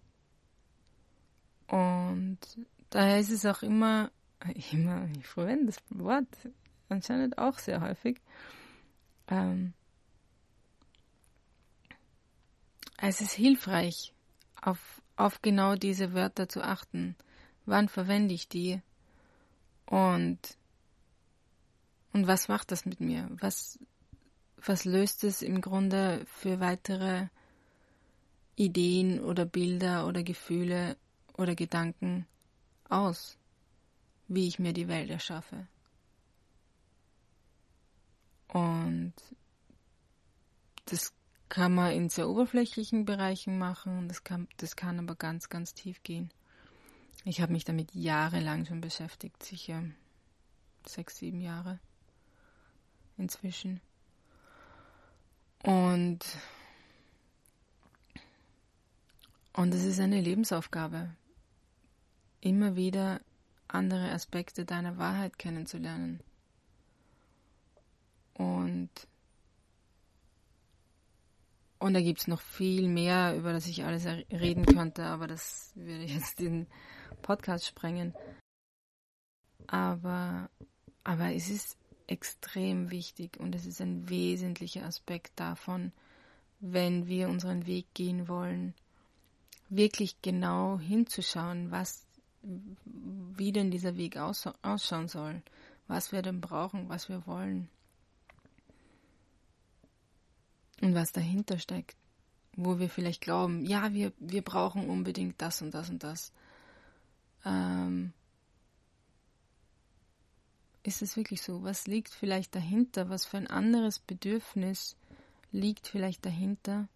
Und 1.68 2.40
daher 2.90 3.20
ist 3.20 3.30
es 3.30 3.46
auch 3.46 3.62
immer, 3.62 4.10
immer, 4.72 5.08
ich 5.16 5.28
verwende 5.28 5.68
das 5.68 5.78
Wort 5.90 6.36
anscheinend 6.92 7.38
auch 7.38 7.60
sehr 7.60 7.82
häufig, 7.82 8.22
ähm, 9.28 9.74
Es 13.02 13.22
ist 13.22 13.32
hilfreich, 13.32 14.14
auf, 14.62 15.02
auf 15.16 15.42
genau 15.42 15.76
diese 15.76 16.14
Wörter 16.14 16.50
zu 16.50 16.62
achten. 16.62 17.16
Wann 17.66 17.88
verwende 17.88 18.34
ich 18.34 18.50
die? 18.50 18.82
Und, 19.86 20.38
und 22.12 22.28
was 22.28 22.50
macht 22.50 22.72
das 22.72 22.86
mit 22.86 23.00
mir? 23.00 23.30
Was, 23.40 23.80
was 24.58 24.84
löst 24.84 25.24
es 25.24 25.42
im 25.42 25.62
Grunde 25.62 26.26
für 26.26 26.60
weitere 26.60 27.28
Ideen 28.58 29.22
oder 29.22 29.46
Bilder 29.46 30.06
oder 30.06 30.22
Gefühle 30.22 30.98
oder 31.38 31.56
Gedanken 31.56 32.28
aus, 32.90 33.38
wie 34.28 34.46
ich 34.46 34.60
mir 34.60 34.74
die 34.74 34.90
Welt 34.90 35.10
erschaffe? 35.10 35.68
Und 38.50 39.14
das 40.86 41.14
kann 41.50 41.74
man 41.74 41.92
in 41.92 42.10
sehr 42.10 42.30
oberflächlichen 42.30 43.06
Bereichen 43.06 43.58
machen. 43.58 44.08
Das 44.08 44.24
kann, 44.24 44.48
das 44.58 44.76
kann 44.76 45.00
aber 45.00 45.16
ganz, 45.16 45.50
ganz 45.50 45.74
tief 45.74 46.04
gehen. 46.04 46.32
Ich 47.26 47.42
habe 47.42 47.52
mich 47.52 47.66
damit 47.66 47.94
jahrelang 47.94 48.66
schon 48.66 48.82
beschäftigt, 48.82 49.44
sicher 49.44 49.84
sechs, 50.86 51.18
sieben 51.18 51.42
Jahre 51.42 51.80
inzwischen. 53.18 53.82
Und, 55.64 56.26
Und 59.60 59.74
es 59.74 59.84
ist 59.84 60.00
eine 60.00 60.22
Lebensaufgabe, 60.22 61.10
immer 62.40 62.78
wieder 62.78 63.20
andere 63.68 64.10
Aspekte 64.12 64.64
deiner 64.64 64.98
Wahrheit 64.98 65.38
kennenzulernen. 65.38 66.22
Und, 68.40 68.90
und 71.78 71.94
da 71.94 72.00
gibt 72.00 72.22
es 72.22 72.28
noch 72.28 72.40
viel 72.40 72.88
mehr, 72.88 73.36
über 73.36 73.52
das 73.52 73.68
ich 73.68 73.84
alles 73.84 74.06
reden 74.06 74.66
könnte, 74.66 75.04
aber 75.04 75.28
das 75.28 75.74
würde 75.76 76.06
jetzt 76.06 76.40
den 76.40 76.66
Podcast 77.22 77.68
sprengen. 77.68 78.16
Aber, 79.68 80.50
aber 81.04 81.34
es 81.34 81.50
ist 81.50 81.78
extrem 82.08 82.92
wichtig 82.92 83.38
und 83.42 83.56
es 83.56 83.66
ist 83.66 83.82
ein 83.82 84.08
wesentlicher 84.08 84.86
Aspekt 84.86 85.38
davon, 85.38 85.92
wenn 86.62 87.08
wir 87.08 87.28
unseren 87.28 87.68
Weg 87.68 87.94
gehen 87.94 88.30
wollen, 88.30 88.74
wirklich 89.68 90.22
genau 90.22 90.80
hinzuschauen, 90.80 91.72
was, 91.72 92.08
wie 92.42 93.52
denn 93.52 93.70
dieser 93.70 93.98
Weg 93.98 94.16
ausschauen 94.16 95.10
soll, 95.10 95.42
was 95.88 96.14
wir 96.14 96.22
denn 96.22 96.40
brauchen, 96.40 96.88
was 96.88 97.10
wir 97.10 97.28
wollen 97.28 97.70
und 100.82 100.96
was 100.96 101.12
dahinter 101.12 101.60
steckt, 101.60 101.98
wo 102.56 102.80
wir 102.80 102.90
vielleicht 102.90 103.22
glauben, 103.22 103.66
ja, 103.66 103.94
wir, 103.94 104.14
wir 104.20 104.42
brauchen 104.42 104.90
unbedingt 104.90 105.42
das 105.42 105.62
und 105.62 105.74
das 105.74 105.90
und 105.90 106.04
das. 106.04 106.32
Ähm, 107.46 108.14
ist 110.84 111.02
es 111.02 111.16
wirklich 111.16 111.42
so? 111.42 111.64
Was 111.64 111.88
liegt 111.88 112.14
vielleicht 112.14 112.56
dahinter? 112.56 113.10
Was 113.10 113.26
für 113.26 113.38
ein 113.38 113.48
anderes 113.48 114.00
Bedürfnis 114.00 114.96
liegt 115.52 115.88
vielleicht 115.88 116.26
dahinter, 116.26 116.88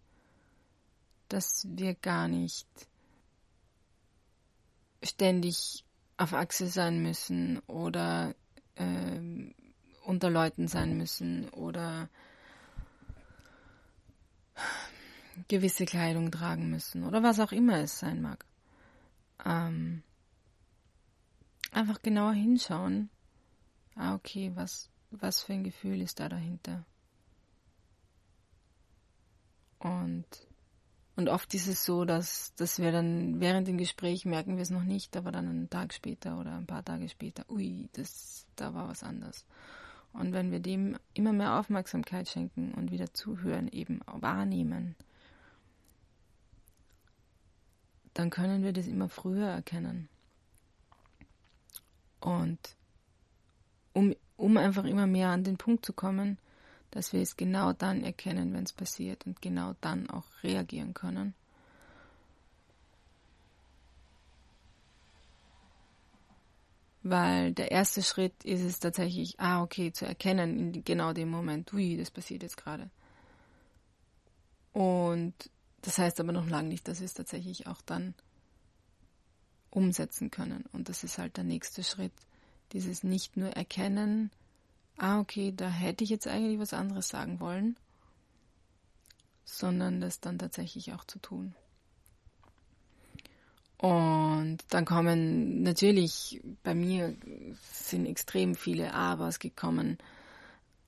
dass 1.28 1.66
wir 1.68 1.94
gar 1.94 2.28
nicht 2.28 2.68
ständig 5.02 5.84
auf 6.16 6.32
Achse 6.32 6.68
sein 6.68 7.02
müssen 7.02 7.58
oder 7.66 8.34
äh, 8.76 9.20
unter 10.04 10.30
Leuten 10.30 10.68
sein 10.68 10.96
müssen 10.96 11.48
oder 11.50 12.08
gewisse 15.48 15.84
Kleidung 15.84 16.30
tragen 16.30 16.70
müssen 16.70 17.04
oder 17.04 17.22
was 17.22 17.40
auch 17.40 17.52
immer 17.52 17.78
es 17.78 17.98
sein 17.98 18.22
mag. 18.22 18.44
Ähm, 19.44 20.02
einfach 21.72 22.00
genauer 22.02 22.32
hinschauen 22.32 23.10
ah, 23.96 24.14
okay, 24.14 24.52
was, 24.54 24.90
was 25.10 25.42
für 25.42 25.52
ein 25.52 25.64
Gefühl 25.64 26.00
ist 26.00 26.20
da 26.20 26.28
dahinter? 26.28 26.84
Und, 29.78 30.24
und 31.16 31.28
oft 31.28 31.52
ist 31.54 31.68
es 31.68 31.84
so, 31.84 32.04
dass, 32.04 32.54
dass 32.54 32.78
wir 32.78 32.90
dann 32.90 33.40
während 33.40 33.68
dem 33.68 33.76
Gespräch 33.76 34.24
merken 34.24 34.56
wir 34.56 34.62
es 34.62 34.70
noch 34.70 34.84
nicht, 34.84 35.16
aber 35.16 35.30
dann 35.30 35.48
einen 35.48 35.70
Tag 35.70 35.92
später 35.92 36.38
oder 36.38 36.54
ein 36.56 36.66
paar 36.66 36.84
Tage 36.84 37.08
später, 37.08 37.44
ui, 37.50 37.88
das, 37.92 38.46
da 38.56 38.72
war 38.74 38.88
was 38.88 39.02
anders. 39.02 39.44
Und 40.12 40.32
wenn 40.32 40.52
wir 40.52 40.60
dem 40.60 40.96
immer 41.12 41.32
mehr 41.32 41.58
Aufmerksamkeit 41.58 42.28
schenken 42.28 42.72
und 42.72 42.92
wieder 42.92 43.12
zuhören, 43.12 43.68
eben 43.68 44.00
wahrnehmen, 44.06 44.94
dann 48.14 48.30
können 48.30 48.62
wir 48.62 48.72
das 48.72 48.86
immer 48.86 49.08
früher 49.08 49.48
erkennen. 49.48 50.08
Und 52.20 52.76
um, 53.92 54.14
um 54.36 54.56
einfach 54.56 54.84
immer 54.84 55.06
mehr 55.06 55.28
an 55.28 55.44
den 55.44 55.58
Punkt 55.58 55.84
zu 55.84 55.92
kommen, 55.92 56.38
dass 56.90 57.12
wir 57.12 57.20
es 57.20 57.36
genau 57.36 57.72
dann 57.72 58.02
erkennen, 58.02 58.54
wenn 58.54 58.64
es 58.64 58.72
passiert 58.72 59.26
und 59.26 59.42
genau 59.42 59.74
dann 59.80 60.08
auch 60.08 60.24
reagieren 60.42 60.94
können. 60.94 61.34
Weil 67.02 67.52
der 67.52 67.70
erste 67.70 68.02
Schritt 68.02 68.44
ist 68.44 68.62
es 68.62 68.78
tatsächlich, 68.78 69.38
ah, 69.38 69.62
okay, 69.62 69.92
zu 69.92 70.06
erkennen 70.06 70.58
in 70.58 70.84
genau 70.84 71.12
dem 71.12 71.28
Moment, 71.28 71.72
ui, 71.74 71.98
das 71.98 72.10
passiert 72.10 72.42
jetzt 72.42 72.56
gerade. 72.56 72.88
Und 74.72 75.34
das 75.84 75.98
heißt 75.98 76.20
aber 76.20 76.32
noch 76.32 76.48
lange 76.48 76.68
nicht, 76.68 76.88
dass 76.88 77.00
wir 77.00 77.06
es 77.06 77.14
tatsächlich 77.14 77.66
auch 77.66 77.80
dann 77.82 78.14
umsetzen 79.70 80.30
können. 80.30 80.64
Und 80.72 80.88
das 80.88 81.04
ist 81.04 81.18
halt 81.18 81.36
der 81.36 81.44
nächste 81.44 81.82
Schritt, 81.82 82.12
dieses 82.72 83.02
nicht 83.04 83.36
nur 83.36 83.50
erkennen, 83.50 84.30
ah 84.96 85.20
okay, 85.20 85.52
da 85.54 85.68
hätte 85.68 86.04
ich 86.04 86.10
jetzt 86.10 86.26
eigentlich 86.26 86.58
was 86.58 86.72
anderes 86.72 87.08
sagen 87.08 87.40
wollen, 87.40 87.76
sondern 89.44 90.00
das 90.00 90.20
dann 90.20 90.38
tatsächlich 90.38 90.92
auch 90.92 91.04
zu 91.04 91.18
tun. 91.18 91.54
Und 93.76 94.58
dann 94.70 94.86
kommen 94.86 95.62
natürlich, 95.62 96.40
bei 96.62 96.74
mir 96.74 97.16
sind 97.60 98.06
extrem 98.06 98.54
viele 98.54 98.94
Abers 98.94 99.38
gekommen 99.38 99.98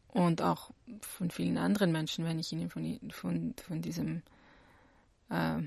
und 0.09 0.41
auch 0.41 0.71
von 1.03 1.31
vielen 1.31 1.59
anderen 1.59 1.93
Menschen, 1.93 2.25
wenn 2.25 2.39
ich 2.39 2.53
ihnen 2.53 2.71
von, 2.71 2.99
von, 3.11 3.55
von 3.67 3.83
diesem, 3.83 4.23
äh, 5.31 5.63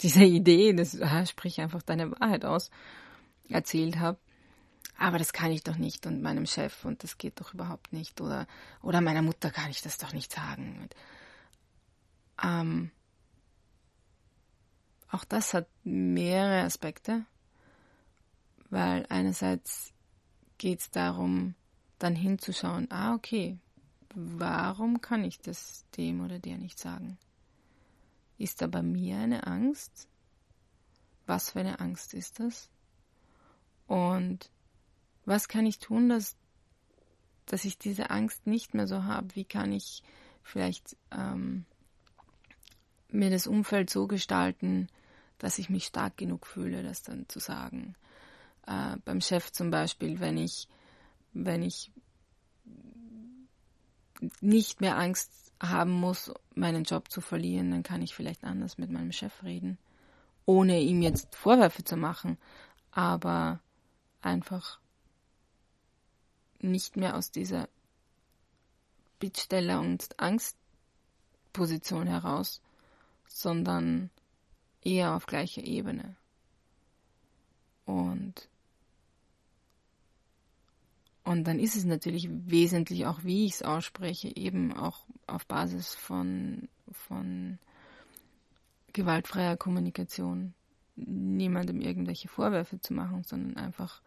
dieser 0.00 0.22
Idee, 0.22 0.72
das 0.72 1.00
ah, 1.00 1.24
sprich 1.26 1.60
einfach 1.60 1.82
deine 1.82 2.10
Wahrheit 2.12 2.44
aus, 2.44 2.70
erzählt 3.48 3.98
habe, 3.98 4.18
aber 4.98 5.18
das 5.18 5.32
kann 5.32 5.50
ich 5.50 5.62
doch 5.62 5.76
nicht 5.76 6.06
und 6.06 6.22
meinem 6.22 6.46
Chef 6.46 6.84
und 6.84 7.02
das 7.02 7.18
geht 7.18 7.40
doch 7.40 7.54
überhaupt 7.54 7.92
nicht 7.92 8.20
oder, 8.20 8.46
oder 8.82 9.00
meiner 9.00 9.22
Mutter 9.22 9.50
kann 9.50 9.70
ich 9.70 9.82
das 9.82 9.98
doch 9.98 10.12
nicht 10.12 10.32
sagen. 10.32 10.88
Ähm, 12.42 12.90
auch 15.10 15.24
das 15.24 15.54
hat 15.54 15.68
mehrere 15.84 16.64
Aspekte, 16.64 17.24
weil 18.70 19.06
einerseits 19.08 19.92
geht 20.58 20.80
es 20.80 20.90
darum, 20.90 21.54
dann 21.98 22.14
hinzuschauen, 22.14 22.90
ah 22.90 23.14
okay, 23.14 23.58
warum 24.14 25.00
kann 25.00 25.24
ich 25.24 25.38
das 25.38 25.84
dem 25.96 26.22
oder 26.24 26.38
der 26.38 26.58
nicht 26.58 26.78
sagen? 26.78 27.18
Ist 28.38 28.60
da 28.60 28.66
bei 28.66 28.82
mir 28.82 29.18
eine 29.18 29.46
Angst? 29.46 30.08
Was 31.26 31.50
für 31.50 31.60
eine 31.60 31.80
Angst 31.80 32.14
ist 32.14 32.38
das? 32.40 32.68
Und 33.86 34.50
was 35.24 35.48
kann 35.48 35.66
ich 35.66 35.78
tun, 35.78 36.08
dass, 36.08 36.36
dass 37.46 37.64
ich 37.64 37.78
diese 37.78 38.10
Angst 38.10 38.46
nicht 38.46 38.74
mehr 38.74 38.86
so 38.86 39.04
habe? 39.04 39.34
Wie 39.34 39.44
kann 39.44 39.72
ich 39.72 40.02
vielleicht 40.42 40.96
ähm, 41.10 41.64
mir 43.10 43.30
das 43.30 43.46
Umfeld 43.46 43.90
so 43.90 44.06
gestalten, 44.06 44.88
dass 45.38 45.58
ich 45.58 45.68
mich 45.68 45.86
stark 45.86 46.16
genug 46.16 46.46
fühle, 46.46 46.82
das 46.82 47.02
dann 47.02 47.28
zu 47.28 47.40
sagen? 47.40 47.94
Äh, 48.66 48.96
beim 49.04 49.20
Chef 49.20 49.50
zum 49.50 49.70
Beispiel, 49.70 50.20
wenn 50.20 50.38
ich, 50.38 50.68
wenn 51.32 51.62
ich 51.62 51.90
nicht 54.40 54.80
mehr 54.80 54.96
Angst 54.96 55.45
haben 55.60 55.92
muss, 55.92 56.32
meinen 56.54 56.84
Job 56.84 57.10
zu 57.10 57.20
verlieren, 57.20 57.70
dann 57.70 57.82
kann 57.82 58.02
ich 58.02 58.14
vielleicht 58.14 58.44
anders 58.44 58.78
mit 58.78 58.90
meinem 58.90 59.12
Chef 59.12 59.42
reden, 59.42 59.78
ohne 60.44 60.80
ihm 60.80 61.02
jetzt 61.02 61.34
Vorwürfe 61.34 61.84
zu 61.84 61.96
machen, 61.96 62.38
aber 62.90 63.60
einfach 64.22 64.78
nicht 66.60 66.96
mehr 66.96 67.16
aus 67.16 67.30
dieser 67.30 67.68
Bittsteller- 69.20 69.80
und 69.80 70.08
Angstposition 70.18 72.06
heraus, 72.06 72.60
sondern 73.26 74.10
eher 74.82 75.14
auf 75.14 75.26
gleicher 75.26 75.62
Ebene. 75.62 76.16
Und, 77.86 78.48
und 81.26 81.42
dann 81.42 81.58
ist 81.58 81.74
es 81.74 81.84
natürlich 81.84 82.28
wesentlich 82.30 83.04
auch, 83.04 83.24
wie 83.24 83.46
ich 83.46 83.54
es 83.54 83.62
ausspreche, 83.64 84.28
eben 84.36 84.72
auch 84.72 85.04
auf 85.26 85.44
Basis 85.44 85.92
von, 85.92 86.68
von 86.92 87.58
gewaltfreier 88.92 89.56
Kommunikation, 89.56 90.54
niemandem 90.94 91.80
irgendwelche 91.80 92.28
Vorwürfe 92.28 92.80
zu 92.80 92.94
machen, 92.94 93.24
sondern 93.24 93.56
einfach 93.56 94.02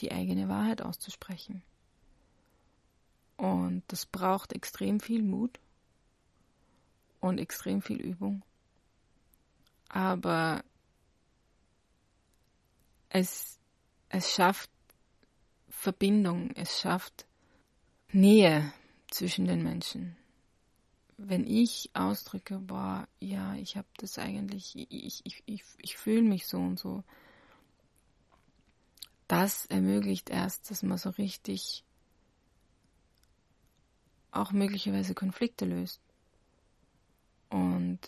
die 0.00 0.10
eigene 0.10 0.48
Wahrheit 0.48 0.82
auszusprechen. 0.82 1.62
Und 3.36 3.84
das 3.86 4.06
braucht 4.06 4.52
extrem 4.54 4.98
viel 4.98 5.22
Mut 5.22 5.60
und 7.20 7.38
extrem 7.38 7.80
viel 7.80 8.00
Übung. 8.00 8.42
Aber 9.88 10.64
es, 13.08 13.60
es 14.08 14.34
schafft 14.34 14.68
Verbindung, 15.78 16.50
es 16.56 16.80
schafft 16.80 17.26
Nähe 18.10 18.72
zwischen 19.10 19.46
den 19.46 19.62
Menschen. 19.62 20.16
Wenn 21.18 21.46
ich 21.46 21.90
ausdrücke, 21.94 22.58
boah, 22.58 23.06
ja, 23.20 23.54
ich 23.56 23.76
habe 23.76 23.86
das 23.98 24.18
eigentlich, 24.18 24.74
ich, 24.74 25.24
ich, 25.24 25.42
ich, 25.46 25.62
ich 25.78 25.96
fühle 25.96 26.22
mich 26.22 26.46
so 26.46 26.58
und 26.58 26.78
so, 26.78 27.04
das 29.28 29.66
ermöglicht 29.66 30.30
erst, 30.30 30.70
dass 30.70 30.82
man 30.82 30.98
so 30.98 31.10
richtig 31.10 31.84
auch 34.32 34.52
möglicherweise 34.52 35.14
Konflikte 35.14 35.66
löst. 35.66 36.00
Und, 37.50 37.98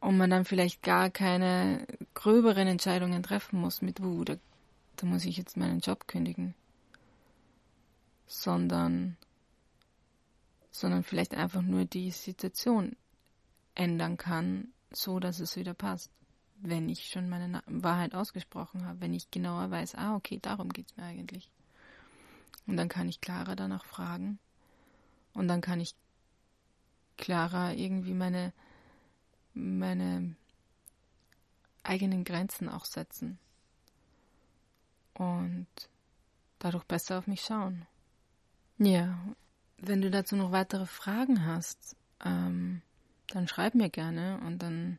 und 0.00 0.16
man 0.16 0.30
dann 0.30 0.44
vielleicht 0.44 0.82
gar 0.82 1.10
keine 1.10 1.86
gröberen 2.14 2.66
Entscheidungen 2.66 3.22
treffen 3.22 3.60
muss 3.60 3.80
mit, 3.80 4.02
wo, 4.02 4.24
da, 4.24 4.36
da 4.96 5.06
muss 5.06 5.24
ich 5.24 5.36
jetzt 5.36 5.56
meinen 5.56 5.80
Job 5.80 6.06
kündigen, 6.06 6.54
sondern, 8.26 9.16
sondern 10.70 11.02
vielleicht 11.02 11.34
einfach 11.34 11.62
nur 11.62 11.84
die 11.84 12.10
Situation 12.10 12.96
ändern 13.74 14.16
kann, 14.16 14.68
so 14.90 15.18
dass 15.18 15.40
es 15.40 15.56
wieder 15.56 15.74
passt, 15.74 16.10
wenn 16.56 16.88
ich 16.88 17.08
schon 17.08 17.28
meine 17.28 17.62
Wahrheit 17.66 18.14
ausgesprochen 18.14 18.86
habe, 18.86 19.00
wenn 19.00 19.14
ich 19.14 19.30
genauer 19.30 19.70
weiß, 19.70 19.96
ah, 19.96 20.14
okay, 20.14 20.38
darum 20.40 20.68
geht 20.68 20.90
es 20.90 20.96
mir 20.96 21.04
eigentlich. 21.04 21.50
Und 22.66 22.76
dann 22.76 22.88
kann 22.88 23.08
ich 23.08 23.20
klarer 23.20 23.56
danach 23.56 23.84
fragen. 23.84 24.38
Und 25.34 25.48
dann 25.48 25.60
kann 25.60 25.80
ich 25.80 25.94
klarer 27.18 27.74
irgendwie 27.74 28.14
meine, 28.14 28.52
meine 29.52 30.36
eigenen 31.82 32.24
Grenzen 32.24 32.68
auch 32.68 32.84
setzen 32.84 33.38
und 35.14 35.66
dadurch 36.58 36.84
besser 36.84 37.18
auf 37.18 37.26
mich 37.26 37.42
schauen. 37.42 37.86
Ja, 38.78 39.18
wenn 39.78 40.00
du 40.00 40.10
dazu 40.10 40.36
noch 40.36 40.52
weitere 40.52 40.86
Fragen 40.86 41.46
hast, 41.46 41.96
ähm, 42.24 42.82
dann 43.28 43.48
schreib 43.48 43.74
mir 43.74 43.90
gerne 43.90 44.40
und 44.46 44.62
dann 44.62 44.98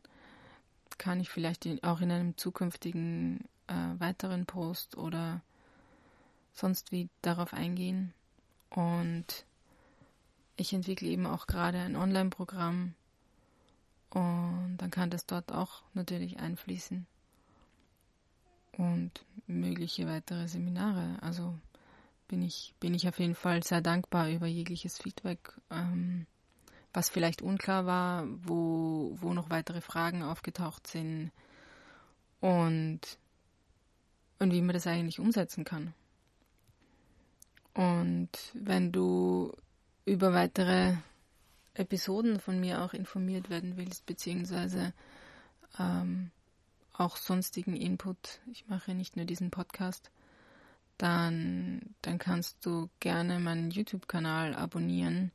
kann 0.98 1.20
ich 1.20 1.28
vielleicht 1.28 1.66
auch 1.84 2.00
in 2.00 2.10
einem 2.10 2.36
zukünftigen 2.36 3.44
äh, 3.66 4.00
weiteren 4.00 4.46
Post 4.46 4.96
oder 4.96 5.42
sonst 6.52 6.92
wie 6.92 7.08
darauf 7.22 7.52
eingehen. 7.52 8.14
Und 8.70 9.44
ich 10.56 10.72
entwickle 10.72 11.08
eben 11.08 11.26
auch 11.26 11.46
gerade 11.46 11.78
ein 11.78 11.96
Online-Programm 11.96 12.94
und 14.10 14.76
dann 14.78 14.90
kann 14.90 15.10
das 15.10 15.26
dort 15.26 15.52
auch 15.52 15.82
natürlich 15.92 16.38
einfließen. 16.38 17.06
Und 18.76 19.10
mögliche 19.46 20.06
weitere 20.06 20.48
Seminare. 20.48 21.16
Also 21.22 21.58
bin 22.28 22.42
ich, 22.42 22.74
bin 22.80 22.94
ich 22.94 23.08
auf 23.08 23.18
jeden 23.18 23.34
Fall 23.34 23.62
sehr 23.62 23.80
dankbar 23.80 24.28
über 24.30 24.46
jegliches 24.46 24.98
Feedback, 24.98 25.54
ähm, 25.70 26.26
was 26.92 27.08
vielleicht 27.08 27.42
unklar 27.42 27.86
war, 27.86 28.26
wo, 28.26 29.16
wo 29.20 29.32
noch 29.32 29.50
weitere 29.50 29.80
Fragen 29.80 30.22
aufgetaucht 30.22 30.86
sind 30.86 31.30
und, 32.40 33.00
und 34.38 34.52
wie 34.52 34.62
man 34.62 34.74
das 34.74 34.86
eigentlich 34.86 35.20
umsetzen 35.20 35.64
kann. 35.64 35.94
Und 37.74 38.30
wenn 38.54 38.92
du 38.92 39.52
über 40.06 40.32
weitere 40.32 40.94
Episoden 41.74 42.40
von 42.40 42.58
mir 42.58 42.82
auch 42.82 42.94
informiert 42.94 43.50
werden 43.50 43.76
willst, 43.76 44.06
beziehungsweise 44.06 44.94
ähm, 45.78 46.30
auch 46.98 47.16
sonstigen 47.16 47.76
Input, 47.76 48.40
ich 48.50 48.66
mache 48.68 48.94
nicht 48.94 49.16
nur 49.16 49.24
diesen 49.24 49.50
Podcast, 49.50 50.10
dann, 50.98 51.94
dann 52.02 52.18
kannst 52.18 52.64
du 52.64 52.88
gerne 53.00 53.38
meinen 53.38 53.70
YouTube-Kanal 53.70 54.54
abonnieren. 54.54 55.30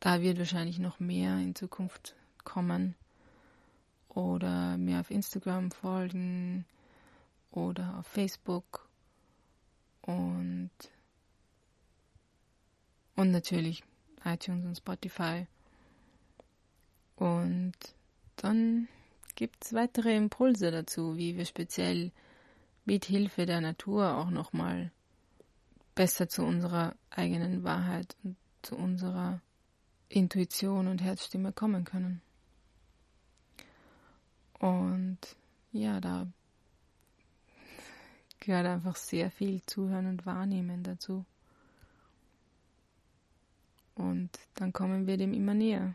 Da 0.00 0.22
wird 0.22 0.38
wahrscheinlich 0.38 0.78
noch 0.78 1.00
mehr 1.00 1.36
in 1.38 1.54
Zukunft 1.54 2.14
kommen. 2.44 2.94
Oder 4.08 4.78
mir 4.78 5.00
auf 5.00 5.10
Instagram 5.10 5.70
folgen 5.70 6.64
oder 7.50 7.98
auf 7.98 8.06
Facebook. 8.06 8.88
Und 10.02 10.70
und 13.16 13.32
natürlich 13.32 13.82
iTunes 14.24 14.64
und 14.64 14.76
Spotify. 14.76 15.46
Und 17.16 17.74
dann 18.36 18.86
gibt 19.38 19.64
es 19.66 19.72
weitere 19.72 20.16
Impulse 20.16 20.72
dazu, 20.72 21.16
wie 21.16 21.36
wir 21.36 21.44
speziell 21.44 22.10
mit 22.84 23.04
Hilfe 23.04 23.46
der 23.46 23.60
Natur 23.60 24.16
auch 24.16 24.30
nochmal 24.30 24.90
besser 25.94 26.28
zu 26.28 26.42
unserer 26.42 26.96
eigenen 27.10 27.62
Wahrheit 27.62 28.16
und 28.24 28.36
zu 28.62 28.74
unserer 28.74 29.40
Intuition 30.08 30.88
und 30.88 31.02
Herzstimme 31.02 31.52
kommen 31.52 31.84
können. 31.84 32.20
Und 34.58 35.18
ja, 35.70 36.00
da 36.00 36.26
gehört 38.40 38.66
einfach 38.66 38.96
sehr 38.96 39.30
viel 39.30 39.62
Zuhören 39.66 40.08
und 40.08 40.26
Wahrnehmen 40.26 40.82
dazu. 40.82 41.24
Und 43.94 44.30
dann 44.54 44.72
kommen 44.72 45.06
wir 45.06 45.16
dem 45.16 45.32
immer 45.32 45.54
näher. 45.54 45.94